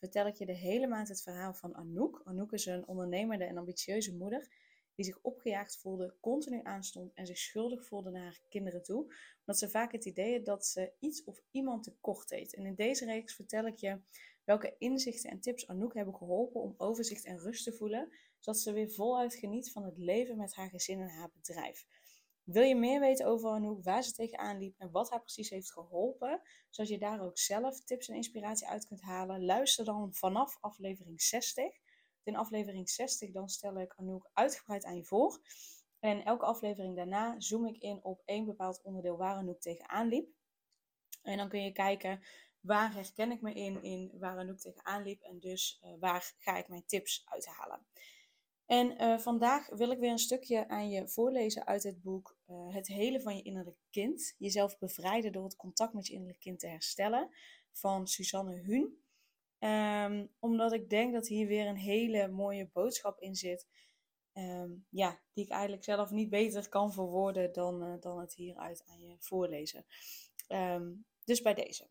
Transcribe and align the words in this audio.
vertel 0.00 0.26
ik 0.26 0.34
je 0.34 0.46
de 0.46 0.52
hele 0.52 0.86
maand 0.86 1.08
het 1.08 1.22
verhaal 1.22 1.54
van 1.54 1.74
Anouk. 1.74 2.20
Anouk 2.24 2.52
is 2.52 2.66
een 2.66 2.86
ondernemende 2.86 3.44
en 3.44 3.56
ambitieuze 3.56 4.16
moeder 4.16 4.48
die 4.94 5.04
zich 5.04 5.18
opgejaagd 5.22 5.76
voelde, 5.76 6.14
continu 6.20 6.60
aanstond 6.62 7.14
en 7.14 7.26
zich 7.26 7.38
schuldig 7.38 7.86
voelde 7.86 8.10
naar 8.10 8.22
haar 8.22 8.40
kinderen 8.48 8.82
toe. 8.82 9.14
Omdat 9.38 9.58
ze 9.58 9.70
vaak 9.70 9.92
het 9.92 10.04
idee 10.04 10.36
had 10.36 10.44
dat 10.44 10.66
ze 10.66 10.92
iets 10.98 11.24
of 11.24 11.42
iemand 11.50 11.82
tekort 11.82 12.28
deed. 12.28 12.54
En 12.54 12.66
in 12.66 12.74
deze 12.74 13.04
reeks 13.04 13.34
vertel 13.34 13.66
ik 13.66 13.76
je 13.76 14.00
welke 14.44 14.74
inzichten 14.78 15.30
en 15.30 15.40
tips 15.40 15.68
Anouk 15.68 15.94
hebben 15.94 16.14
geholpen 16.14 16.60
om 16.60 16.74
overzicht 16.76 17.24
en 17.24 17.38
rust 17.38 17.64
te 17.64 17.72
voelen, 17.72 18.12
zodat 18.38 18.60
ze 18.60 18.72
weer 18.72 18.90
voluit 18.90 19.34
geniet 19.34 19.72
van 19.72 19.84
het 19.84 19.98
leven 19.98 20.36
met 20.36 20.54
haar 20.54 20.70
gezin 20.70 21.00
en 21.00 21.08
haar 21.08 21.30
bedrijf. 21.32 21.86
Wil 22.44 22.62
je 22.62 22.76
meer 22.76 23.00
weten 23.00 23.26
over 23.26 23.50
Anouk, 23.50 23.84
waar 23.84 24.02
ze 24.02 24.12
tegenaan 24.12 24.58
liep 24.58 24.74
en 24.78 24.90
wat 24.90 25.10
haar 25.10 25.20
precies 25.20 25.50
heeft 25.50 25.72
geholpen, 25.72 26.42
zodat 26.70 26.90
je 26.90 26.98
daar 26.98 27.20
ook 27.20 27.38
zelf 27.38 27.84
tips 27.84 28.08
en 28.08 28.14
inspiratie 28.14 28.68
uit 28.68 28.86
kunt 28.86 29.00
halen? 29.00 29.44
Luister 29.44 29.84
dan 29.84 30.14
vanaf 30.14 30.58
aflevering 30.60 31.22
60. 31.22 31.64
In 32.22 32.36
aflevering 32.36 32.90
60 32.90 33.30
dan 33.30 33.48
stel 33.48 33.80
ik 33.80 33.94
Anouk 33.96 34.30
uitgebreid 34.32 34.84
aan 34.84 34.96
je 34.96 35.04
voor. 35.04 35.40
En 35.98 36.24
elke 36.24 36.44
aflevering 36.44 36.96
daarna 36.96 37.40
zoom 37.40 37.66
ik 37.66 37.76
in 37.76 38.04
op 38.04 38.22
één 38.24 38.44
bepaald 38.44 38.82
onderdeel 38.82 39.16
waar 39.16 39.36
Anouk 39.36 39.60
tegenaan 39.60 40.08
liep. 40.08 40.28
En 41.22 41.36
dan 41.36 41.48
kun 41.48 41.62
je 41.62 41.72
kijken 41.72 42.22
waar 42.60 42.94
herken 42.94 43.30
ik 43.30 43.40
me 43.40 43.52
in, 43.52 43.82
in 43.82 44.12
waar 44.18 44.38
Anouk 44.38 44.58
tegenaan 44.58 45.02
liep 45.02 45.20
en 45.20 45.38
dus 45.38 45.80
uh, 45.84 45.92
waar 46.00 46.32
ga 46.38 46.56
ik 46.56 46.68
mijn 46.68 46.86
tips 46.86 47.22
uithalen. 47.24 47.86
En 48.70 49.02
uh, 49.02 49.18
vandaag 49.18 49.68
wil 49.68 49.90
ik 49.90 49.98
weer 49.98 50.10
een 50.10 50.18
stukje 50.18 50.68
aan 50.68 50.90
je 50.90 51.08
voorlezen 51.08 51.66
uit 51.66 51.82
het 51.82 52.02
boek 52.02 52.38
uh, 52.48 52.74
Het 52.74 52.86
hele 52.86 53.20
van 53.20 53.36
je 53.36 53.42
innerlijke 53.42 53.84
kind. 53.90 54.34
Jezelf 54.38 54.78
bevrijden 54.78 55.32
door 55.32 55.44
het 55.44 55.56
contact 55.56 55.92
met 55.92 56.06
je 56.06 56.12
innerlijke 56.12 56.42
kind 56.42 56.60
te 56.60 56.66
herstellen. 56.66 57.28
Van 57.72 58.06
Suzanne 58.06 58.54
Huun. 58.54 58.98
Um, 59.58 60.30
omdat 60.38 60.72
ik 60.72 60.90
denk 60.90 61.12
dat 61.12 61.28
hier 61.28 61.46
weer 61.46 61.66
een 61.66 61.76
hele 61.76 62.28
mooie 62.28 62.70
boodschap 62.72 63.20
in 63.20 63.34
zit. 63.34 63.66
Um, 64.34 64.86
ja, 64.90 65.20
die 65.32 65.44
ik 65.44 65.50
eigenlijk 65.50 65.84
zelf 65.84 66.10
niet 66.10 66.30
beter 66.30 66.68
kan 66.68 66.92
verwoorden 66.92 67.52
dan, 67.52 67.84
uh, 67.84 68.00
dan 68.00 68.20
het 68.20 68.34
hieruit 68.34 68.82
aan 68.86 69.00
je 69.00 69.16
voorlezen. 69.18 69.84
Um, 70.48 71.04
dus 71.24 71.42
bij 71.42 71.54
deze. 71.54 71.86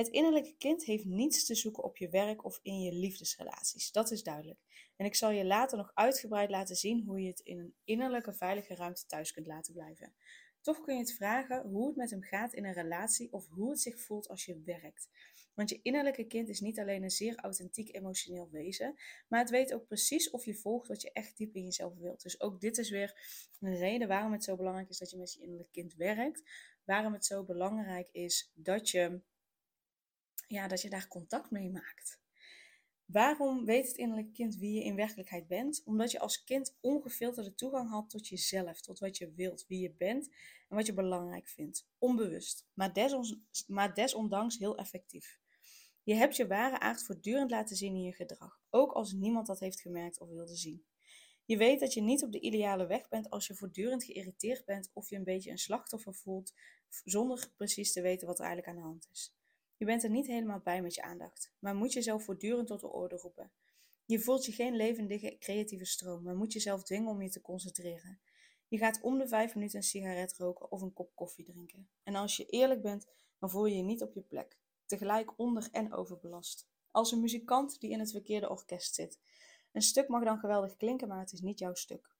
Het 0.00 0.08
innerlijke 0.08 0.54
kind 0.58 0.84
heeft 0.84 1.04
niets 1.04 1.44
te 1.44 1.54
zoeken 1.54 1.84
op 1.84 1.96
je 1.96 2.08
werk 2.08 2.44
of 2.44 2.60
in 2.62 2.80
je 2.80 2.92
liefdesrelaties. 2.92 3.92
Dat 3.92 4.10
is 4.10 4.22
duidelijk. 4.22 4.58
En 4.96 5.06
ik 5.06 5.14
zal 5.14 5.30
je 5.30 5.44
later 5.44 5.78
nog 5.78 5.90
uitgebreid 5.94 6.50
laten 6.50 6.76
zien 6.76 7.04
hoe 7.04 7.20
je 7.20 7.28
het 7.28 7.40
in 7.40 7.58
een 7.58 7.74
innerlijke 7.84 8.32
veilige 8.32 8.74
ruimte 8.74 9.06
thuis 9.06 9.32
kunt 9.32 9.46
laten 9.46 9.72
blijven. 9.72 10.14
Toch 10.60 10.80
kun 10.80 10.94
je 10.94 11.00
het 11.00 11.12
vragen 11.12 11.62
hoe 11.62 11.86
het 11.86 11.96
met 11.96 12.10
hem 12.10 12.22
gaat 12.22 12.52
in 12.52 12.64
een 12.64 12.72
relatie 12.72 13.32
of 13.32 13.48
hoe 13.48 13.70
het 13.70 13.80
zich 13.80 14.00
voelt 14.00 14.28
als 14.28 14.44
je 14.44 14.62
werkt. 14.64 15.08
Want 15.54 15.68
je 15.70 15.80
innerlijke 15.82 16.24
kind 16.24 16.48
is 16.48 16.60
niet 16.60 16.78
alleen 16.78 17.02
een 17.02 17.10
zeer 17.10 17.36
authentiek 17.36 17.94
emotioneel 17.94 18.48
wezen, 18.50 18.94
maar 19.28 19.40
het 19.40 19.50
weet 19.50 19.74
ook 19.74 19.86
precies 19.86 20.30
of 20.30 20.44
je 20.44 20.54
volgt 20.54 20.88
wat 20.88 21.02
je 21.02 21.12
echt 21.12 21.36
diep 21.36 21.54
in 21.54 21.64
jezelf 21.64 21.94
wilt. 21.96 22.22
Dus 22.22 22.40
ook 22.40 22.60
dit 22.60 22.78
is 22.78 22.90
weer 22.90 23.14
een 23.60 23.76
reden 23.76 24.08
waarom 24.08 24.32
het 24.32 24.44
zo 24.44 24.56
belangrijk 24.56 24.88
is 24.88 24.98
dat 24.98 25.10
je 25.10 25.16
met 25.16 25.32
je 25.32 25.40
innerlijke 25.40 25.72
kind 25.72 25.94
werkt. 25.94 26.42
Waarom 26.84 27.12
het 27.12 27.24
zo 27.24 27.44
belangrijk 27.44 28.08
is 28.12 28.52
dat 28.54 28.90
je, 28.90 29.20
ja, 30.50 30.68
dat 30.68 30.82
je 30.82 30.90
daar 30.90 31.08
contact 31.08 31.50
mee 31.50 31.70
maakt. 31.70 32.20
Waarom 33.04 33.64
weet 33.64 33.86
het 33.86 33.96
innerlijke 33.96 34.32
kind 34.32 34.56
wie 34.56 34.72
je 34.72 34.84
in 34.84 34.96
werkelijkheid 34.96 35.46
bent? 35.46 35.82
Omdat 35.84 36.10
je 36.10 36.18
als 36.18 36.44
kind 36.44 36.76
ongefilterde 36.80 37.54
toegang 37.54 37.90
had 37.90 38.10
tot 38.10 38.28
jezelf, 38.28 38.80
tot 38.80 38.98
wat 38.98 39.16
je 39.16 39.32
wilt, 39.32 39.64
wie 39.66 39.80
je 39.80 39.92
bent 39.92 40.28
en 40.68 40.76
wat 40.76 40.86
je 40.86 40.92
belangrijk 40.92 41.48
vindt. 41.48 41.88
Onbewust, 41.98 42.66
maar, 42.74 42.92
maar 43.66 43.94
desondanks 43.94 44.58
heel 44.58 44.76
effectief. 44.76 45.38
Je 46.02 46.14
hebt 46.14 46.36
je 46.36 46.46
ware 46.46 46.78
aard 46.78 47.02
voortdurend 47.02 47.50
laten 47.50 47.76
zien 47.76 47.94
in 47.94 48.02
je 48.02 48.12
gedrag, 48.12 48.60
ook 48.70 48.92
als 48.92 49.12
niemand 49.12 49.46
dat 49.46 49.60
heeft 49.60 49.80
gemerkt 49.80 50.20
of 50.20 50.28
wilde 50.28 50.56
zien. 50.56 50.84
Je 51.44 51.56
weet 51.56 51.80
dat 51.80 51.94
je 51.94 52.02
niet 52.02 52.22
op 52.22 52.32
de 52.32 52.40
ideale 52.40 52.86
weg 52.86 53.08
bent 53.08 53.30
als 53.30 53.46
je 53.46 53.54
voortdurend 53.54 54.04
geïrriteerd 54.04 54.64
bent 54.64 54.90
of 54.92 55.10
je 55.10 55.16
een 55.16 55.24
beetje 55.24 55.50
een 55.50 55.58
slachtoffer 55.58 56.14
voelt, 56.14 56.52
zonder 57.04 57.50
precies 57.56 57.92
te 57.92 58.00
weten 58.00 58.26
wat 58.26 58.38
er 58.38 58.44
eigenlijk 58.44 58.76
aan 58.76 58.82
de 58.82 58.88
hand 58.88 59.08
is. 59.12 59.34
Je 59.80 59.86
bent 59.86 60.02
er 60.02 60.10
niet 60.10 60.26
helemaal 60.26 60.60
bij 60.60 60.82
met 60.82 60.94
je 60.94 61.02
aandacht, 61.02 61.52
maar 61.58 61.74
moet 61.74 61.92
jezelf 61.92 62.24
voortdurend 62.24 62.66
tot 62.66 62.80
de 62.80 62.92
orde 62.92 63.16
roepen. 63.16 63.52
Je 64.04 64.18
voelt 64.18 64.44
je 64.44 64.52
geen 64.52 64.76
levendige 64.76 65.36
creatieve 65.38 65.84
stroom, 65.84 66.22
maar 66.22 66.36
moet 66.36 66.52
jezelf 66.52 66.82
dwingen 66.82 67.10
om 67.10 67.22
je 67.22 67.30
te 67.30 67.40
concentreren. 67.40 68.20
Je 68.68 68.78
gaat 68.78 69.00
om 69.02 69.18
de 69.18 69.28
vijf 69.28 69.54
minuten 69.54 69.78
een 69.78 69.84
sigaret 69.84 70.36
roken 70.36 70.70
of 70.70 70.82
een 70.82 70.92
kop 70.92 71.14
koffie 71.14 71.44
drinken. 71.44 71.88
En 72.02 72.14
als 72.14 72.36
je 72.36 72.46
eerlijk 72.46 72.82
bent, 72.82 73.06
dan 73.38 73.50
voel 73.50 73.66
je 73.66 73.76
je 73.76 73.82
niet 73.82 74.02
op 74.02 74.14
je 74.14 74.20
plek, 74.20 74.58
tegelijk 74.86 75.38
onder- 75.38 75.68
en 75.72 75.92
overbelast. 75.92 76.68
Als 76.90 77.12
een 77.12 77.20
muzikant 77.20 77.80
die 77.80 77.90
in 77.90 77.98
het 77.98 78.10
verkeerde 78.10 78.50
orkest 78.50 78.94
zit. 78.94 79.18
Een 79.72 79.82
stuk 79.82 80.08
mag 80.08 80.24
dan 80.24 80.38
geweldig 80.38 80.76
klinken, 80.76 81.08
maar 81.08 81.20
het 81.20 81.32
is 81.32 81.40
niet 81.40 81.58
jouw 81.58 81.74
stuk. 81.74 82.14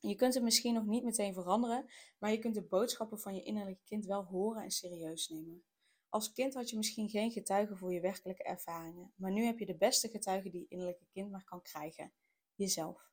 Je 0.00 0.14
kunt 0.14 0.34
het 0.34 0.42
misschien 0.42 0.74
nog 0.74 0.86
niet 0.86 1.04
meteen 1.04 1.34
veranderen, 1.34 1.90
maar 2.18 2.30
je 2.30 2.38
kunt 2.38 2.54
de 2.54 2.62
boodschappen 2.62 3.20
van 3.20 3.34
je 3.34 3.42
innerlijke 3.42 3.84
kind 3.84 4.06
wel 4.06 4.24
horen 4.24 4.62
en 4.62 4.70
serieus 4.70 5.28
nemen. 5.28 5.62
Als 6.08 6.32
kind 6.32 6.54
had 6.54 6.70
je 6.70 6.76
misschien 6.76 7.08
geen 7.08 7.30
getuigen 7.30 7.76
voor 7.76 7.92
je 7.92 8.00
werkelijke 8.00 8.42
ervaringen, 8.42 9.12
maar 9.16 9.32
nu 9.32 9.44
heb 9.44 9.58
je 9.58 9.66
de 9.66 9.76
beste 9.76 10.08
getuige 10.08 10.50
die 10.50 10.60
je 10.60 10.68
innerlijke 10.68 11.06
kind 11.12 11.30
maar 11.30 11.44
kan 11.44 11.62
krijgen: 11.62 12.12
jezelf. 12.54 13.10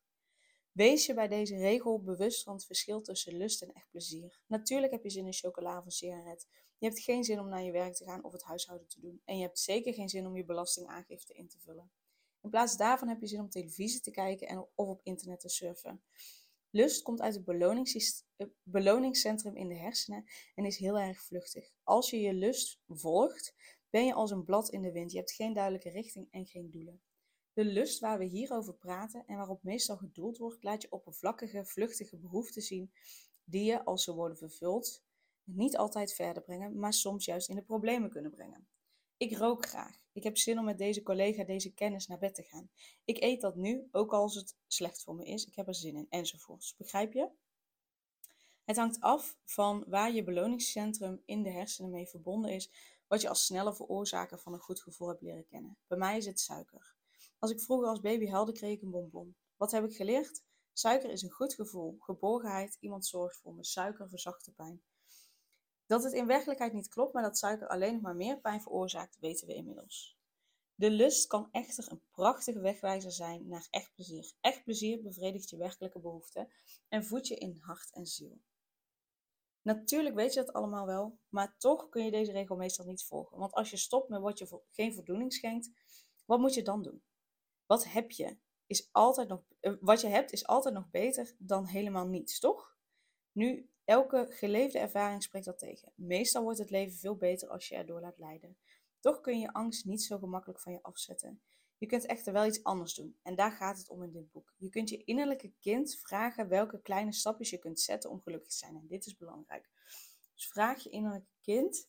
Wees 0.72 1.06
je 1.06 1.14
bij 1.14 1.28
deze 1.28 1.56
regel 1.56 2.02
bewust 2.02 2.42
van 2.42 2.54
het 2.54 2.66
verschil 2.66 3.02
tussen 3.02 3.36
lust 3.36 3.62
en 3.62 3.72
echt 3.72 3.90
plezier. 3.90 4.40
Natuurlijk 4.46 4.92
heb 4.92 5.02
je 5.02 5.10
zin 5.10 5.26
in 5.26 5.32
chocola 5.32 5.78
of 5.78 5.84
een 5.84 5.90
sigaret. 5.90 6.46
Je 6.78 6.86
hebt 6.86 7.00
geen 7.00 7.24
zin 7.24 7.40
om 7.40 7.48
naar 7.48 7.62
je 7.62 7.72
werk 7.72 7.94
te 7.94 8.04
gaan 8.04 8.24
of 8.24 8.32
het 8.32 8.42
huishouden 8.42 8.88
te 8.88 9.00
doen. 9.00 9.22
En 9.24 9.36
je 9.36 9.42
hebt 9.42 9.58
zeker 9.58 9.94
geen 9.94 10.08
zin 10.08 10.26
om 10.26 10.36
je 10.36 10.44
belastingaangifte 10.44 11.34
in 11.34 11.48
te 11.48 11.58
vullen. 11.58 11.90
In 12.42 12.50
plaats 12.50 12.76
daarvan 12.76 13.08
heb 13.08 13.20
je 13.20 13.26
zin 13.26 13.40
om 13.40 13.50
televisie 13.50 14.00
te 14.00 14.10
kijken 14.10 14.48
en 14.48 14.66
of 14.74 14.88
op 14.88 15.00
internet 15.02 15.40
te 15.40 15.48
surfen. 15.48 16.02
Lust 16.76 17.02
komt 17.02 17.20
uit 17.20 17.34
het 17.34 17.44
beloningscentrum 18.62 19.56
in 19.56 19.68
de 19.68 19.74
hersenen 19.74 20.24
en 20.54 20.64
is 20.64 20.76
heel 20.76 20.98
erg 20.98 21.22
vluchtig. 21.22 21.72
Als 21.82 22.10
je 22.10 22.20
je 22.20 22.32
lust 22.32 22.80
volgt, 22.88 23.54
ben 23.90 24.04
je 24.04 24.14
als 24.14 24.30
een 24.30 24.44
blad 24.44 24.68
in 24.68 24.82
de 24.82 24.92
wind. 24.92 25.10
Je 25.10 25.18
hebt 25.18 25.32
geen 25.32 25.52
duidelijke 25.52 25.90
richting 25.90 26.28
en 26.30 26.46
geen 26.46 26.70
doelen. 26.70 27.00
De 27.52 27.64
lust 27.64 28.00
waar 28.00 28.18
we 28.18 28.24
hier 28.24 28.52
over 28.52 28.74
praten 28.74 29.24
en 29.26 29.36
waarop 29.36 29.62
meestal 29.62 29.96
gedoeld 29.96 30.38
wordt, 30.38 30.62
laat 30.62 30.82
je 30.82 30.92
oppervlakkige, 30.92 31.64
vluchtige 31.64 32.16
behoeften 32.16 32.62
zien 32.62 32.92
die 33.44 33.64
je, 33.64 33.84
als 33.84 34.04
ze 34.04 34.14
worden 34.14 34.36
vervuld, 34.36 35.04
niet 35.44 35.76
altijd 35.76 36.14
verder 36.14 36.42
brengen, 36.42 36.78
maar 36.78 36.92
soms 36.92 37.24
juist 37.24 37.48
in 37.48 37.56
de 37.56 37.62
problemen 37.62 38.10
kunnen 38.10 38.30
brengen. 38.30 38.68
Ik 39.16 39.36
rook 39.36 39.66
graag. 39.66 40.05
Ik 40.16 40.22
heb 40.22 40.36
zin 40.36 40.58
om 40.58 40.64
met 40.64 40.78
deze 40.78 41.02
collega 41.02 41.44
deze 41.44 41.74
kennis 41.74 42.06
naar 42.06 42.18
bed 42.18 42.34
te 42.34 42.42
gaan. 42.42 42.70
Ik 43.04 43.22
eet 43.22 43.40
dat 43.40 43.56
nu, 43.56 43.88
ook 43.90 44.12
als 44.12 44.34
het 44.34 44.56
slecht 44.66 45.02
voor 45.02 45.14
me 45.14 45.24
is. 45.24 45.46
Ik 45.46 45.54
heb 45.54 45.66
er 45.66 45.74
zin 45.74 45.96
in, 45.96 46.06
enzovoorts. 46.08 46.76
Begrijp 46.76 47.12
je? 47.12 47.30
Het 48.64 48.76
hangt 48.76 49.00
af 49.00 49.38
van 49.44 49.84
waar 49.86 50.12
je 50.12 50.22
beloningscentrum 50.22 51.22
in 51.24 51.42
de 51.42 51.50
hersenen 51.50 51.90
mee 51.90 52.06
verbonden 52.06 52.50
is, 52.50 52.70
wat 53.06 53.20
je 53.20 53.28
als 53.28 53.44
snelle 53.44 53.74
veroorzaker 53.74 54.38
van 54.38 54.52
een 54.52 54.58
goed 54.58 54.82
gevoel 54.82 55.08
hebt 55.08 55.22
leren 55.22 55.46
kennen. 55.46 55.78
Bij 55.86 55.98
mij 55.98 56.16
is 56.16 56.26
het 56.26 56.40
suiker. 56.40 56.94
Als 57.38 57.50
ik 57.50 57.60
vroeger 57.60 57.88
als 57.88 58.00
baby 58.00 58.26
huilde, 58.26 58.52
kreeg 58.52 58.72
ik 58.72 58.82
een 58.82 58.90
bonbon. 58.90 59.36
Wat 59.56 59.70
heb 59.70 59.84
ik 59.84 59.96
geleerd? 59.96 60.42
Suiker 60.72 61.10
is 61.10 61.22
een 61.22 61.30
goed 61.30 61.54
gevoel, 61.54 61.96
geborgenheid, 61.98 62.76
iemand 62.80 63.06
zorgt 63.06 63.36
voor 63.36 63.54
me. 63.54 63.64
Suiker 63.64 64.08
verzacht 64.08 64.44
de 64.44 64.52
pijn. 64.52 64.82
Dat 65.86 66.02
het 66.02 66.12
in 66.12 66.26
werkelijkheid 66.26 66.72
niet 66.72 66.88
klopt, 66.88 67.12
maar 67.12 67.22
dat 67.22 67.38
suiker 67.38 67.68
alleen 67.68 67.92
nog 67.92 68.02
maar 68.02 68.16
meer 68.16 68.40
pijn 68.40 68.60
veroorzaakt, 68.60 69.18
weten 69.18 69.46
we 69.46 69.54
inmiddels. 69.54 70.18
De 70.74 70.90
lust 70.90 71.26
kan 71.26 71.48
echter 71.52 71.90
een 71.90 72.02
prachtige 72.10 72.60
wegwijzer 72.60 73.12
zijn 73.12 73.48
naar 73.48 73.66
echt 73.70 73.94
plezier. 73.94 74.32
Echt 74.40 74.64
plezier 74.64 75.02
bevredigt 75.02 75.50
je 75.50 75.56
werkelijke 75.56 76.00
behoeften 76.00 76.48
en 76.88 77.04
voedt 77.04 77.26
je 77.26 77.36
in 77.36 77.58
hart 77.60 77.92
en 77.92 78.06
ziel. 78.06 78.40
Natuurlijk 79.62 80.14
weet 80.14 80.34
je 80.34 80.44
dat 80.44 80.52
allemaal 80.52 80.86
wel, 80.86 81.18
maar 81.28 81.56
toch 81.58 81.88
kun 81.88 82.04
je 82.04 82.10
deze 82.10 82.32
regel 82.32 82.56
meestal 82.56 82.84
niet 82.84 83.04
volgen. 83.04 83.38
Want 83.38 83.52
als 83.52 83.70
je 83.70 83.76
stopt 83.76 84.08
met 84.08 84.20
wat 84.20 84.38
je 84.38 84.60
geen 84.70 84.94
voldoening 84.94 85.32
schenkt, 85.32 85.70
wat 86.24 86.38
moet 86.38 86.54
je 86.54 86.62
dan 86.62 86.82
doen? 86.82 87.02
Wat 87.66 87.84
heb 87.84 88.10
je? 88.10 88.36
Is 88.66 88.88
altijd 88.92 89.28
nog, 89.28 89.42
eh, 89.60 89.72
wat 89.80 90.00
je 90.00 90.06
hebt 90.06 90.32
is 90.32 90.46
altijd 90.46 90.74
nog 90.74 90.90
beter 90.90 91.34
dan 91.38 91.66
helemaal 91.66 92.06
niets, 92.06 92.38
toch? 92.38 92.76
Nu, 93.32 93.70
elke 93.86 94.26
geleefde 94.30 94.78
ervaring 94.78 95.22
spreekt 95.22 95.44
dat 95.44 95.58
tegen. 95.58 95.92
Meestal 95.94 96.42
wordt 96.42 96.58
het 96.58 96.70
leven 96.70 96.98
veel 96.98 97.16
beter 97.16 97.48
als 97.48 97.68
je 97.68 97.74
erdoor 97.74 98.00
laat 98.00 98.18
leiden. 98.18 98.58
Toch 99.00 99.20
kun 99.20 99.38
je 99.38 99.52
angst 99.52 99.84
niet 99.84 100.02
zo 100.02 100.18
gemakkelijk 100.18 100.60
van 100.60 100.72
je 100.72 100.82
afzetten. 100.82 101.40
Je 101.78 101.86
kunt 101.86 102.06
echter 102.06 102.32
wel 102.32 102.46
iets 102.46 102.62
anders 102.64 102.94
doen. 102.94 103.16
En 103.22 103.34
daar 103.34 103.52
gaat 103.52 103.78
het 103.78 103.88
om 103.88 104.02
in 104.02 104.12
dit 104.12 104.30
boek. 104.30 104.54
Je 104.56 104.68
kunt 104.68 104.88
je 104.88 105.04
innerlijke 105.04 105.52
kind 105.60 105.98
vragen 106.02 106.48
welke 106.48 106.82
kleine 106.82 107.12
stapjes 107.12 107.50
je 107.50 107.58
kunt 107.58 107.80
zetten 107.80 108.10
om 108.10 108.20
gelukkig 108.20 108.48
te 108.48 108.56
zijn. 108.56 108.76
En 108.76 108.86
dit 108.86 109.06
is 109.06 109.16
belangrijk. 109.16 109.70
Dus 110.34 110.48
vraag 110.48 110.82
je 110.82 110.90
innerlijke 110.90 111.32
kind, 111.40 111.88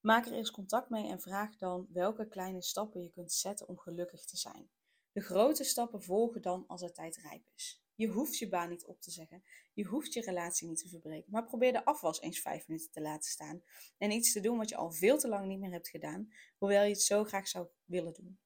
maak 0.00 0.26
er 0.26 0.32
eens 0.32 0.50
contact 0.50 0.90
mee 0.90 1.08
en 1.08 1.20
vraag 1.20 1.56
dan 1.56 1.86
welke 1.92 2.28
kleine 2.28 2.62
stappen 2.62 3.02
je 3.02 3.10
kunt 3.10 3.32
zetten 3.32 3.68
om 3.68 3.78
gelukkig 3.78 4.24
te 4.24 4.36
zijn. 4.36 4.70
De 5.12 5.20
grote 5.20 5.64
stappen 5.64 6.02
volgen 6.02 6.42
dan 6.42 6.64
als 6.66 6.80
het 6.80 6.94
tijd 6.94 7.16
rijp 7.16 7.48
is. 7.54 7.82
Je 8.00 8.08
hoeft 8.08 8.38
je 8.38 8.48
baan 8.48 8.68
niet 8.68 8.84
op 8.84 9.00
te 9.00 9.10
zeggen. 9.10 9.42
Je 9.72 9.84
hoeft 9.84 10.12
je 10.12 10.20
relatie 10.20 10.68
niet 10.68 10.78
te 10.78 10.88
verbreken. 10.88 11.30
Maar 11.30 11.44
probeer 11.44 11.72
de 11.72 11.84
afwas 11.84 12.20
eens 12.20 12.40
vijf 12.40 12.68
minuten 12.68 12.90
te 12.90 13.00
laten 13.00 13.30
staan. 13.30 13.62
En 13.98 14.10
iets 14.10 14.32
te 14.32 14.40
doen 14.40 14.56
wat 14.56 14.68
je 14.68 14.76
al 14.76 14.92
veel 14.92 15.18
te 15.18 15.28
lang 15.28 15.46
niet 15.46 15.58
meer 15.58 15.70
hebt 15.70 15.88
gedaan, 15.88 16.32
hoewel 16.58 16.82
je 16.82 16.90
het 16.90 17.02
zo 17.02 17.24
graag 17.24 17.48
zou 17.48 17.68
willen 17.84 18.12
doen. 18.12 18.38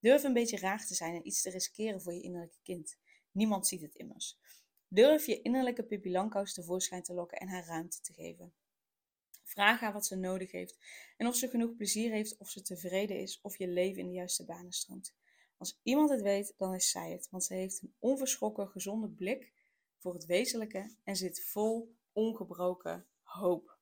Durf 0.00 0.22
een 0.22 0.32
beetje 0.32 0.58
raar 0.58 0.86
te 0.86 0.94
zijn 0.94 1.14
en 1.14 1.26
iets 1.26 1.42
te 1.42 1.50
riskeren 1.50 2.02
voor 2.02 2.12
je 2.12 2.20
innerlijke 2.20 2.58
kind. 2.62 2.98
Niemand 3.30 3.66
ziet 3.66 3.80
het 3.80 3.94
immers. 3.94 4.38
Durf 4.88 5.26
je 5.26 5.42
innerlijke 5.42 5.84
Pippi 5.84 6.28
tevoorschijn 6.52 7.02
te 7.02 7.14
lokken 7.14 7.38
en 7.38 7.48
haar 7.48 7.66
ruimte 7.66 8.00
te 8.00 8.12
geven. 8.12 8.54
Vraag 9.42 9.80
haar 9.80 9.92
wat 9.92 10.06
ze 10.06 10.16
nodig 10.16 10.50
heeft 10.50 10.78
en 11.16 11.26
of 11.26 11.36
ze 11.36 11.48
genoeg 11.48 11.76
plezier 11.76 12.12
heeft, 12.12 12.36
of 12.38 12.50
ze 12.50 12.62
tevreden 12.62 13.20
is, 13.20 13.40
of 13.40 13.58
je 13.58 13.68
leven 13.68 14.00
in 14.00 14.06
de 14.06 14.12
juiste 14.12 14.44
banen 14.44 14.72
stroomt. 14.72 15.14
Als 15.62 15.78
iemand 15.82 16.10
het 16.10 16.22
weet, 16.22 16.54
dan 16.56 16.74
is 16.74 16.90
zij 16.90 17.10
het, 17.10 17.28
want 17.30 17.44
ze 17.44 17.54
heeft 17.54 17.82
een 17.82 17.94
onverschrokken, 17.98 18.68
gezonde 18.68 19.08
blik 19.08 19.52
voor 19.98 20.14
het 20.14 20.26
wezenlijke 20.26 20.96
en 21.04 21.16
zit 21.16 21.44
vol 21.44 21.96
ongebroken 22.12 23.06
hoop. 23.22 23.78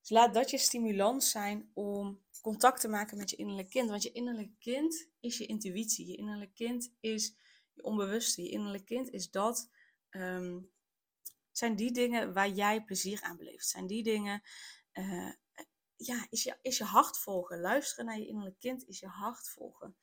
Dus 0.00 0.10
laat 0.10 0.34
dat 0.34 0.50
je 0.50 0.58
stimulans 0.58 1.30
zijn 1.30 1.70
om 1.74 2.20
contact 2.40 2.80
te 2.80 2.88
maken 2.88 3.16
met 3.16 3.30
je 3.30 3.36
innerlijk 3.36 3.70
kind. 3.70 3.90
Want 3.90 4.02
je 4.02 4.12
innerlijk 4.12 4.50
kind 4.58 5.08
is 5.20 5.38
je 5.38 5.46
intuïtie. 5.46 6.06
Je 6.06 6.16
innerlijk 6.16 6.54
kind 6.54 6.92
is 7.00 7.36
je 7.72 7.82
onbewuste. 7.82 8.42
Je 8.42 8.48
innerlijk 8.48 8.84
kind 8.84 9.10
is 9.10 9.30
dat. 9.30 9.70
Um, 10.10 10.70
zijn 11.52 11.76
die 11.76 11.92
dingen 11.92 12.32
waar 12.32 12.50
jij 12.50 12.84
plezier 12.84 13.22
aan 13.22 13.36
beleeft. 13.36 13.68
Zijn 13.68 13.86
die 13.86 14.02
dingen. 14.02 14.42
Uh, 14.92 15.32
ja, 15.96 16.26
is 16.30 16.42
je, 16.42 16.58
is 16.62 16.78
je 16.78 16.84
hart 16.84 17.18
volgen. 17.18 17.60
Luisteren 17.60 18.04
naar 18.04 18.18
je 18.18 18.26
innerlijk 18.26 18.58
kind 18.58 18.88
is 18.88 18.98
je 18.98 19.06
hart 19.06 19.48
volgen. 19.48 19.96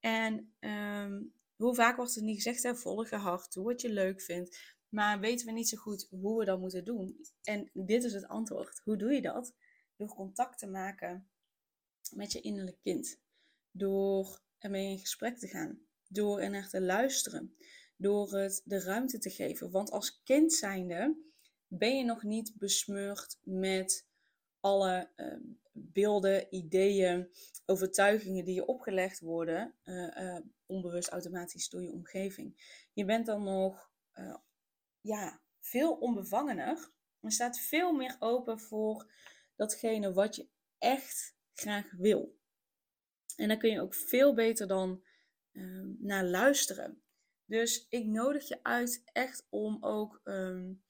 En 0.00 0.54
um, 0.60 1.32
hoe 1.56 1.74
vaak 1.74 1.96
wordt 1.96 2.14
het 2.14 2.24
niet 2.24 2.36
gezegd, 2.36 2.62
hè? 2.62 2.74
volg 2.74 3.10
je 3.10 3.16
hart, 3.16 3.52
doe 3.52 3.64
wat 3.64 3.80
je 3.80 3.92
leuk 3.92 4.20
vindt. 4.20 4.76
Maar 4.88 5.20
weten 5.20 5.46
we 5.46 5.52
niet 5.52 5.68
zo 5.68 5.76
goed 5.76 6.06
hoe 6.10 6.38
we 6.38 6.44
dat 6.44 6.60
moeten 6.60 6.84
doen. 6.84 7.16
En 7.42 7.70
dit 7.72 8.04
is 8.04 8.12
het 8.12 8.28
antwoord. 8.28 8.80
Hoe 8.84 8.96
doe 8.96 9.12
je 9.12 9.22
dat? 9.22 9.54
Door 9.96 10.14
contact 10.14 10.58
te 10.58 10.66
maken 10.66 11.30
met 12.10 12.32
je 12.32 12.40
innerlijk 12.40 12.78
kind. 12.82 13.20
Door 13.70 14.42
ermee 14.58 14.90
in 14.90 14.98
gesprek 14.98 15.38
te 15.38 15.48
gaan. 15.48 15.80
Door 16.08 16.40
er 16.40 16.50
naar 16.50 16.68
te 16.68 16.80
luisteren. 16.80 17.56
Door 17.96 18.32
het 18.32 18.62
de 18.64 18.80
ruimte 18.80 19.18
te 19.18 19.30
geven. 19.30 19.70
Want 19.70 19.90
als 19.90 20.22
kind 20.22 20.52
zijnde 20.52 21.16
ben 21.66 21.96
je 21.96 22.04
nog 22.04 22.22
niet 22.22 22.52
besmeurd 22.56 23.38
met 23.42 24.08
alle 24.60 25.10
uh, 25.16 25.36
beelden, 25.72 26.54
ideeën, 26.54 27.30
overtuigingen 27.66 28.44
die 28.44 28.54
je 28.54 28.66
opgelegd 28.66 29.20
worden, 29.20 29.74
uh, 29.84 30.16
uh, 30.16 30.38
onbewust 30.66 31.08
automatisch 31.08 31.68
door 31.68 31.82
je 31.82 31.92
omgeving. 31.92 32.78
Je 32.92 33.04
bent 33.04 33.26
dan 33.26 33.44
nog 33.44 33.90
ja, 35.00 35.42
veel 35.60 35.92
onbevangener 35.92 36.90
en 37.20 37.30
staat 37.30 37.58
veel 37.58 37.92
meer 37.92 38.16
open 38.18 38.60
voor 38.60 39.12
datgene 39.56 40.12
wat 40.12 40.36
je 40.36 40.48
echt 40.78 41.36
graag 41.54 41.90
wil. 41.90 42.38
En 43.36 43.48
dan 43.48 43.58
kun 43.58 43.70
je 43.70 43.80
ook 43.80 43.94
veel 43.94 44.34
beter 44.34 44.66
dan 44.66 45.04
um, 45.52 45.96
naar 46.00 46.24
luisteren. 46.24 47.02
Dus 47.44 47.86
ik 47.88 48.06
nodig 48.06 48.48
je 48.48 48.62
uit 48.62 49.02
echt 49.04 49.46
om 49.50 49.84
ook 49.84 50.20
um, 50.24 50.82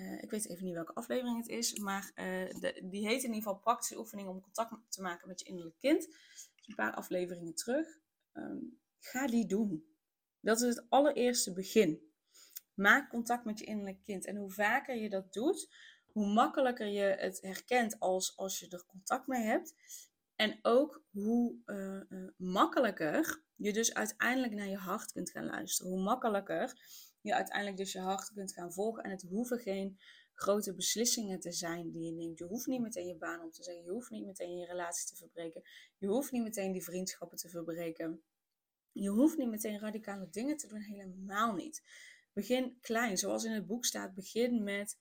uh, 0.00 0.22
ik 0.22 0.30
weet 0.30 0.48
even 0.48 0.64
niet 0.64 0.74
welke 0.74 0.94
aflevering 0.94 1.36
het 1.36 1.48
is, 1.48 1.78
maar 1.78 2.12
de, 2.14 2.86
die 2.90 3.06
heet 3.06 3.22
in 3.22 3.32
ieder 3.32 3.42
geval 3.42 3.58
praktische 3.58 3.98
oefeningen 3.98 4.32
om 4.32 4.40
contact 4.40 4.74
te 4.88 5.02
maken 5.02 5.28
met 5.28 5.40
je 5.40 5.46
innerlijk 5.46 5.78
kind. 5.78 6.06
Dus 6.06 6.66
een 6.66 6.74
paar 6.74 6.94
afleveringen 6.94 7.54
terug. 7.54 7.98
Um, 8.32 8.80
ga 8.98 9.26
die 9.26 9.46
doen. 9.46 9.84
Dat 10.40 10.60
is 10.60 10.74
het 10.74 10.86
allereerste 10.88 11.52
begin. 11.52 12.12
Maak 12.74 13.10
contact 13.10 13.44
met 13.44 13.58
je 13.58 13.64
innerlijk 13.64 14.02
kind. 14.02 14.26
En 14.26 14.36
hoe 14.36 14.50
vaker 14.50 14.96
je 14.96 15.10
dat 15.10 15.32
doet, 15.32 15.74
hoe 16.12 16.26
makkelijker 16.26 16.86
je 16.86 17.02
het 17.18 17.40
herkent 17.40 17.98
als, 17.98 18.36
als 18.36 18.58
je 18.58 18.68
er 18.68 18.86
contact 18.86 19.26
mee 19.26 19.42
hebt. 19.42 19.74
En 20.36 20.58
ook 20.62 21.04
hoe 21.10 21.56
uh, 21.66 22.28
makkelijker 22.36 23.42
je 23.54 23.72
dus 23.72 23.94
uiteindelijk 23.94 24.52
naar 24.52 24.68
je 24.68 24.76
hart 24.76 25.12
kunt 25.12 25.30
gaan 25.30 25.44
luisteren. 25.44 25.92
Hoe 25.92 26.02
makkelijker 26.02 26.72
je 27.20 27.34
uiteindelijk 27.34 27.76
dus 27.76 27.92
je 27.92 27.98
hart 27.98 28.32
kunt 28.32 28.52
gaan 28.52 28.72
volgen. 28.72 29.02
En 29.02 29.10
het 29.10 29.22
hoeven 29.22 29.58
geen 29.58 29.98
grote 30.34 30.74
beslissingen 30.74 31.40
te 31.40 31.52
zijn 31.52 31.90
die 31.90 32.02
je 32.02 32.12
neemt. 32.12 32.38
Je 32.38 32.44
hoeft 32.44 32.66
niet 32.66 32.80
meteen 32.80 33.06
je 33.06 33.16
baan 33.16 33.42
op 33.42 33.52
te 33.52 33.62
zeggen. 33.62 33.84
Je 33.84 33.90
hoeft 33.90 34.10
niet 34.10 34.26
meteen 34.26 34.56
je 34.56 34.66
relatie 34.66 35.06
te 35.06 35.16
verbreken. 35.16 35.62
Je 35.98 36.06
hoeft 36.06 36.32
niet 36.32 36.42
meteen 36.42 36.72
die 36.72 36.84
vriendschappen 36.84 37.38
te 37.38 37.48
verbreken. 37.48 38.22
Je 38.92 39.08
hoeft 39.08 39.36
niet 39.36 39.48
meteen 39.48 39.78
radicale 39.78 40.28
dingen 40.30 40.56
te 40.56 40.66
doen. 40.66 40.80
Helemaal 40.80 41.54
niet. 41.54 41.82
Begin 42.32 42.78
klein. 42.80 43.18
Zoals 43.18 43.44
in 43.44 43.52
het 43.52 43.66
boek 43.66 43.84
staat, 43.84 44.14
begin 44.14 44.62
met 44.62 44.98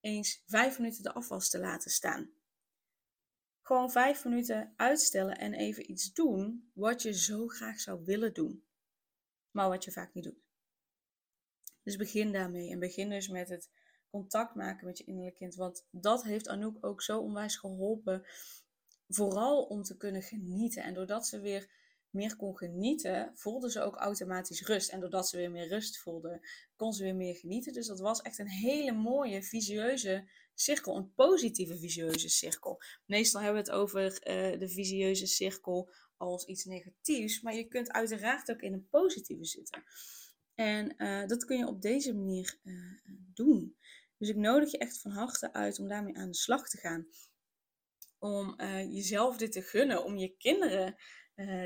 eens 0.00 0.42
vijf 0.46 0.78
minuten 0.78 1.02
de 1.02 1.12
afwas 1.12 1.48
te 1.48 1.58
laten 1.58 1.90
staan. 1.90 2.30
Gewoon 3.62 3.90
vijf 3.90 4.24
minuten 4.24 4.72
uitstellen 4.76 5.38
en 5.38 5.54
even 5.54 5.90
iets 5.90 6.12
doen 6.12 6.70
wat 6.74 7.02
je 7.02 7.12
zo 7.12 7.46
graag 7.46 7.80
zou 7.80 8.04
willen 8.04 8.34
doen, 8.34 8.64
maar 9.50 9.68
wat 9.68 9.84
je 9.84 9.92
vaak 9.92 10.14
niet 10.14 10.24
doet. 10.24 10.47
Dus 11.88 11.96
begin 11.96 12.32
daarmee 12.32 12.70
en 12.70 12.78
begin 12.78 13.10
dus 13.10 13.28
met 13.28 13.48
het 13.48 13.70
contact 14.10 14.54
maken 14.54 14.86
met 14.86 14.98
je 14.98 15.04
innerlijk 15.04 15.36
kind. 15.36 15.54
Want 15.54 15.86
dat 15.90 16.24
heeft 16.24 16.48
Anouk 16.48 16.86
ook 16.86 17.02
zo 17.02 17.20
onwijs 17.20 17.56
geholpen. 17.56 18.26
Vooral 19.08 19.62
om 19.64 19.82
te 19.82 19.96
kunnen 19.96 20.22
genieten. 20.22 20.82
En 20.82 20.94
doordat 20.94 21.26
ze 21.26 21.40
weer 21.40 21.70
meer 22.10 22.36
kon 22.36 22.56
genieten, 22.56 23.32
voelde 23.34 23.70
ze 23.70 23.80
ook 23.80 23.96
automatisch 23.96 24.66
rust. 24.66 24.90
En 24.90 25.00
doordat 25.00 25.28
ze 25.28 25.36
weer 25.36 25.50
meer 25.50 25.68
rust 25.68 25.98
voelde, 25.98 26.48
kon 26.76 26.92
ze 26.92 27.02
weer 27.02 27.14
meer 27.14 27.34
genieten. 27.34 27.72
Dus 27.72 27.86
dat 27.86 28.00
was 28.00 28.22
echt 28.22 28.38
een 28.38 28.48
hele 28.48 28.92
mooie, 28.92 29.42
visieuze 29.42 30.28
cirkel. 30.54 30.96
Een 30.96 31.14
positieve 31.14 31.78
visieuze 31.78 32.28
cirkel. 32.28 32.80
Meestal 33.06 33.42
hebben 33.42 33.64
we 33.64 33.70
het 33.70 33.78
over 33.78 34.04
uh, 34.04 34.58
de 34.58 34.68
visieuze 34.68 35.26
cirkel 35.26 35.90
als 36.16 36.44
iets 36.44 36.64
negatiefs. 36.64 37.40
Maar 37.40 37.54
je 37.54 37.68
kunt 37.68 37.90
uiteraard 37.90 38.50
ook 38.50 38.60
in 38.60 38.72
een 38.72 38.88
positieve 38.88 39.44
zitten. 39.44 39.84
En 40.58 40.94
uh, 40.96 41.26
dat 41.26 41.44
kun 41.44 41.58
je 41.58 41.66
op 41.66 41.82
deze 41.82 42.14
manier 42.14 42.58
uh, 42.64 42.98
doen. 43.34 43.76
Dus 44.16 44.28
ik 44.28 44.36
nodig 44.36 44.70
je 44.70 44.78
echt 44.78 45.00
van 45.00 45.10
harte 45.10 45.52
uit 45.52 45.78
om 45.78 45.88
daarmee 45.88 46.16
aan 46.16 46.30
de 46.30 46.36
slag 46.36 46.68
te 46.68 46.78
gaan. 46.78 47.06
Om 48.18 48.54
uh, 48.60 48.92
jezelf 48.92 49.36
dit 49.36 49.52
te 49.52 49.62
gunnen, 49.62 50.04
om 50.04 50.16
je 50.16 50.36
kinderen 50.36 50.96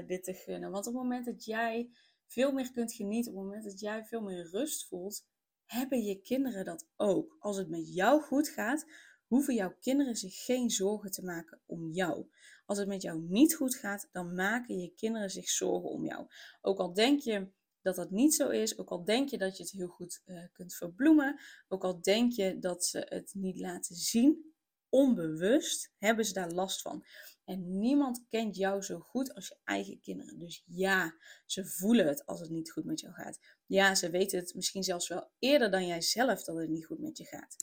dit 0.06 0.24
te 0.24 0.34
gunnen. 0.34 0.70
Want 0.70 0.86
op 0.86 0.92
het 0.92 1.02
moment 1.02 1.24
dat 1.24 1.44
jij 1.44 1.90
veel 2.26 2.52
meer 2.52 2.72
kunt 2.72 2.92
genieten, 2.92 3.32
op 3.32 3.38
het 3.38 3.46
moment 3.46 3.64
dat 3.64 3.80
jij 3.80 4.04
veel 4.04 4.20
meer 4.20 4.50
rust 4.50 4.88
voelt, 4.88 5.26
hebben 5.66 6.02
je 6.02 6.20
kinderen 6.20 6.64
dat 6.64 6.88
ook. 6.96 7.36
Als 7.38 7.56
het 7.56 7.68
met 7.68 7.94
jou 7.94 8.22
goed 8.22 8.48
gaat, 8.48 8.86
hoeven 9.26 9.54
jouw 9.54 9.76
kinderen 9.80 10.16
zich 10.16 10.44
geen 10.44 10.70
zorgen 10.70 11.10
te 11.10 11.24
maken 11.24 11.60
om 11.66 11.90
jou. 11.90 12.26
Als 12.64 12.78
het 12.78 12.88
met 12.88 13.02
jou 13.02 13.20
niet 13.20 13.54
goed 13.54 13.74
gaat, 13.74 14.08
dan 14.10 14.34
maken 14.34 14.78
je 14.78 14.94
kinderen 14.94 15.30
zich 15.30 15.48
zorgen 15.48 15.90
om 15.90 16.04
jou. 16.04 16.26
Ook 16.60 16.78
al 16.78 16.92
denk 16.92 17.20
je 17.20 17.52
dat 17.82 17.94
dat 17.94 18.10
niet 18.10 18.34
zo 18.34 18.48
is. 18.48 18.78
Ook 18.78 18.90
al 18.90 19.04
denk 19.04 19.28
je 19.28 19.38
dat 19.38 19.56
je 19.56 19.62
het 19.62 19.72
heel 19.72 19.88
goed 19.88 20.22
uh, 20.24 20.44
kunt 20.52 20.74
verbloemen. 20.74 21.40
Ook 21.68 21.84
al 21.84 22.02
denk 22.02 22.32
je 22.32 22.58
dat 22.58 22.84
ze 22.84 23.06
het 23.08 23.34
niet 23.34 23.58
laten 23.58 23.96
zien. 23.96 24.54
Onbewust 24.88 25.92
hebben 25.98 26.24
ze 26.24 26.32
daar 26.32 26.50
last 26.50 26.82
van. 26.82 27.04
En 27.44 27.78
niemand 27.78 28.24
kent 28.30 28.56
jou 28.56 28.82
zo 28.82 28.98
goed 28.98 29.34
als 29.34 29.48
je 29.48 29.56
eigen 29.64 30.00
kinderen. 30.00 30.38
Dus 30.38 30.62
ja, 30.66 31.16
ze 31.46 31.66
voelen 31.66 32.06
het 32.06 32.26
als 32.26 32.40
het 32.40 32.50
niet 32.50 32.70
goed 32.70 32.84
met 32.84 33.00
jou 33.00 33.14
gaat. 33.14 33.38
Ja, 33.66 33.94
ze 33.94 34.10
weten 34.10 34.38
het 34.38 34.54
misschien 34.54 34.82
zelfs 34.82 35.08
wel 35.08 35.30
eerder 35.38 35.70
dan 35.70 35.86
jij 35.86 36.00
zelf 36.00 36.44
dat 36.44 36.56
het 36.56 36.68
niet 36.68 36.86
goed 36.86 36.98
met 36.98 37.18
je 37.18 37.24
gaat. 37.24 37.56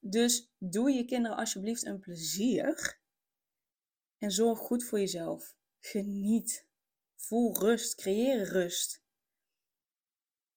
Dus 0.00 0.52
doe 0.58 0.90
je 0.90 1.04
kinderen 1.04 1.36
alsjeblieft 1.36 1.86
een 1.86 2.00
plezier. 2.00 3.00
En 4.18 4.30
zorg 4.30 4.58
goed 4.58 4.84
voor 4.84 4.98
jezelf. 4.98 5.54
Geniet. 5.78 6.66
Voel 7.16 7.58
rust. 7.58 7.94
Creëer 7.94 8.44
rust. 8.44 9.01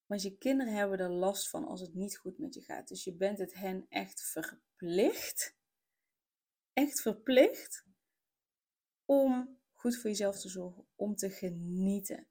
Want 0.06 0.22
je 0.22 0.36
kinderen 0.38 0.74
hebben 0.74 0.98
er 0.98 1.10
last 1.10 1.48
van 1.48 1.64
als 1.64 1.80
het 1.80 1.94
niet 1.94 2.18
goed 2.18 2.38
met 2.38 2.54
je 2.54 2.60
gaat. 2.60 2.88
Dus 2.88 3.04
je 3.04 3.14
bent 3.14 3.38
het 3.38 3.54
hen 3.54 3.86
echt 3.88 4.20
verplicht, 4.20 5.56
echt 6.72 7.00
verplicht, 7.00 7.84
om 9.04 9.58
goed 9.72 9.96
voor 9.96 10.10
jezelf 10.10 10.40
te 10.40 10.48
zorgen, 10.48 10.86
om 10.94 11.16
te 11.16 11.30
genieten, 11.30 12.26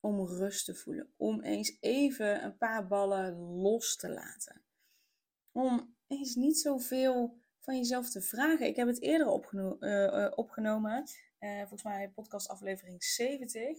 om 0.00 0.26
rust 0.26 0.64
te 0.64 0.74
voelen, 0.74 1.12
om 1.16 1.42
eens 1.42 1.76
even 1.80 2.44
een 2.44 2.56
paar 2.56 2.86
ballen 2.86 3.38
los 3.38 3.96
te 3.96 4.08
laten. 4.08 4.62
Om 5.52 5.96
eens 6.06 6.34
niet 6.34 6.58
zoveel 6.58 7.38
van 7.60 7.76
jezelf 7.76 8.10
te 8.10 8.22
vragen. 8.22 8.66
Ik 8.66 8.76
heb 8.76 8.86
het 8.86 9.02
eerder 9.02 9.26
opgeno 9.26 9.76
uh, 9.80 10.32
opgenomen 10.34 11.04
uh, 11.40 11.58
volgens 11.58 11.82
mij 11.82 12.10
podcast 12.10 12.48
aflevering 12.48 13.04
70, 13.04 13.78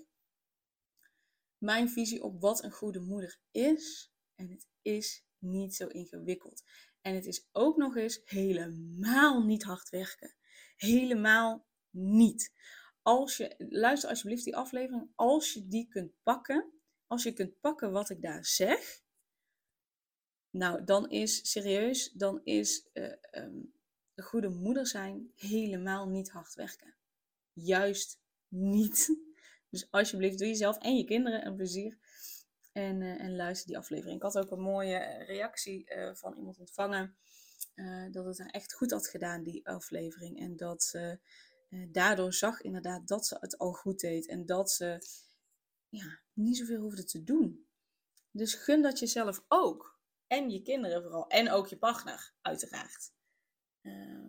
mijn 1.61 1.89
visie 1.89 2.23
op 2.23 2.41
wat 2.41 2.63
een 2.63 2.71
goede 2.71 2.99
moeder 2.99 3.39
is. 3.51 4.11
En 4.35 4.49
het 4.49 4.67
is 4.81 5.25
niet 5.37 5.75
zo 5.75 5.87
ingewikkeld. 5.87 6.63
En 7.01 7.15
het 7.15 7.25
is 7.25 7.47
ook 7.51 7.77
nog 7.77 7.95
eens 7.95 8.21
helemaal 8.25 9.43
niet 9.43 9.63
hard 9.63 9.89
werken. 9.89 10.35
Helemaal 10.75 11.65
niet. 11.89 12.53
Als 13.01 13.37
je, 13.37 13.55
luister 13.57 14.09
alsjeblieft 14.09 14.43
die 14.43 14.55
aflevering, 14.55 15.11
als 15.15 15.53
je 15.53 15.67
die 15.67 15.87
kunt 15.87 16.13
pakken, 16.23 16.71
als 17.07 17.23
je 17.23 17.33
kunt 17.33 17.59
pakken 17.59 17.91
wat 17.91 18.09
ik 18.09 18.21
daar 18.21 18.45
zeg, 18.45 19.01
nou, 20.49 20.83
dan 20.83 21.09
is 21.09 21.51
serieus, 21.51 22.11
dan 22.11 22.41
is 22.43 22.89
uh, 22.93 23.13
um, 23.31 23.73
een 24.15 24.23
goede 24.23 24.49
moeder 24.49 24.87
zijn 24.87 25.31
helemaal 25.35 26.09
niet 26.09 26.29
hard 26.29 26.53
werken. 26.53 26.95
Juist 27.53 28.19
niet. 28.47 29.29
Dus 29.71 29.91
alsjeblieft, 29.91 30.37
doe 30.37 30.47
jezelf 30.47 30.77
en 30.77 30.97
je 30.97 31.03
kinderen 31.03 31.45
een 31.45 31.55
plezier. 31.55 31.97
En, 32.71 33.01
uh, 33.01 33.21
en 33.21 33.35
luister 33.35 33.67
die 33.67 33.77
aflevering. 33.77 34.15
Ik 34.15 34.21
had 34.21 34.37
ook 34.37 34.51
een 34.51 34.61
mooie 34.61 35.23
reactie 35.25 35.93
uh, 35.95 36.15
van 36.15 36.35
iemand 36.37 36.59
ontvangen. 36.59 37.15
Dat 38.11 38.25
het 38.25 38.39
haar 38.39 38.49
echt 38.49 38.73
goed 38.73 38.91
had 38.91 39.07
gedaan, 39.07 39.43
die 39.43 39.67
aflevering. 39.67 40.39
En 40.39 40.55
dat 40.55 40.83
ze 40.83 41.19
daardoor 41.91 42.33
zag 42.33 42.61
inderdaad 42.61 43.07
dat 43.07 43.25
ze 43.25 43.37
het 43.39 43.57
al 43.57 43.73
goed 43.73 43.99
deed. 43.99 44.27
En 44.27 44.45
dat 44.45 44.71
ze 44.71 45.07
ja, 45.89 46.19
niet 46.33 46.57
zoveel 46.57 46.81
hoefde 46.81 47.03
te 47.03 47.23
doen. 47.23 47.65
Dus 48.31 48.53
gun 48.53 48.81
dat 48.81 48.99
jezelf 48.99 49.43
ook. 49.47 49.99
En 50.27 50.49
je 50.49 50.61
kinderen 50.61 51.01
vooral. 51.01 51.27
En 51.27 51.51
ook 51.51 51.67
je 51.67 51.77
partner, 51.77 52.33
uiteraard. 52.41 53.13
Uh, 53.81 54.25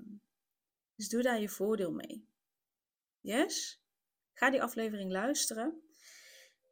dus 0.94 1.08
doe 1.08 1.22
daar 1.22 1.40
je 1.40 1.48
voordeel 1.48 1.92
mee. 1.92 2.28
Yes? 3.20 3.81
Ga 4.34 4.50
die 4.50 4.62
aflevering 4.62 5.10
luisteren. 5.10 5.82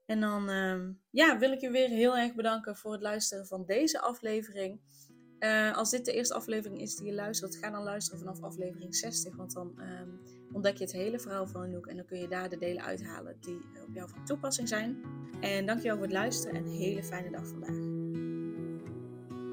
En 0.07 0.21
dan 0.21 0.51
uh, 0.51 0.89
ja, 1.11 1.39
wil 1.39 1.53
ik 1.53 1.61
je 1.61 1.71
weer 1.71 1.89
heel 1.89 2.17
erg 2.17 2.35
bedanken 2.35 2.77
voor 2.77 2.93
het 2.93 3.03
luisteren 3.03 3.47
van 3.47 3.65
deze 3.65 4.01
aflevering. 4.01 4.81
Uh, 5.39 5.77
als 5.77 5.91
dit 5.91 6.05
de 6.05 6.13
eerste 6.13 6.35
aflevering 6.35 6.81
is 6.81 6.97
die 6.97 7.07
je 7.07 7.15
luistert, 7.15 7.57
ga 7.57 7.71
dan 7.71 7.83
luisteren 7.83 8.19
vanaf 8.19 8.43
aflevering 8.43 8.97
60. 8.97 9.37
Want 9.37 9.53
dan 9.53 9.75
uh, 9.79 10.01
ontdek 10.53 10.77
je 10.77 10.85
het 10.85 10.93
hele 10.93 11.19
verhaal 11.19 11.47
van 11.47 11.63
Anouk. 11.63 11.87
En 11.87 11.97
dan 11.97 12.07
kun 12.07 12.19
je 12.19 12.29
daar 12.29 12.49
de 12.49 12.59
delen 12.59 12.83
uithalen 12.83 13.37
die 13.41 13.61
op 13.89 13.95
jou 13.95 14.11
van 14.11 14.25
toepassing 14.25 14.69
zijn. 14.69 15.03
En 15.41 15.67
dankjewel 15.67 15.97
voor 15.97 16.07
het 16.07 16.15
luisteren 16.15 16.57
en 16.57 16.65
een 16.65 16.79
hele 16.79 17.03
fijne 17.03 17.31
dag 17.31 17.47
vandaag. 17.47 18.00